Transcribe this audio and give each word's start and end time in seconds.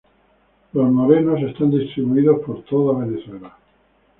Los 0.73 0.89
morenos 0.91 1.39
están 1.43 1.69
distribuidos 1.69 2.41
en 2.49 2.63
toda 2.63 3.05
Venezuela. 3.05 3.55